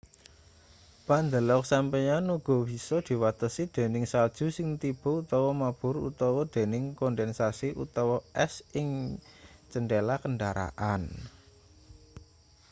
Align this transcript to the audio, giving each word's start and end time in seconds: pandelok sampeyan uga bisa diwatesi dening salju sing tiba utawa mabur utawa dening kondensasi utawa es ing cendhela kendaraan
pandelok 1.07 1.63
sampeyan 1.71 2.25
uga 2.37 2.57
bisa 2.69 2.97
diwatesi 3.07 3.63
dening 3.75 4.03
salju 4.13 4.45
sing 4.57 4.67
tiba 4.81 5.09
utawa 5.21 5.51
mabur 5.61 5.95
utawa 6.09 6.41
dening 6.53 6.83
kondensasi 7.01 7.67
utawa 7.83 8.17
es 8.45 8.53
ing 8.79 8.87
cendhela 9.71 10.15
kendaraan 10.23 11.03